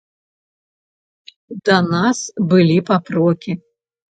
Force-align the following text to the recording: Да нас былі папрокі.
Да 1.71 1.77
нас 1.91 2.17
былі 2.55 2.79
папрокі. 2.89 3.51